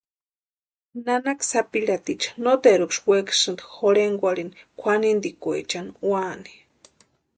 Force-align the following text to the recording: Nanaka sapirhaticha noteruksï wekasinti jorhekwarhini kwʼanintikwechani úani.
Nanaka 1.05 1.45
sapirhaticha 1.51 2.29
noteruksï 2.43 3.01
wekasinti 3.09 3.63
jorhekwarhini 3.77 4.57
kwʼanintikwechani 4.79 5.91
úani. 6.09 6.51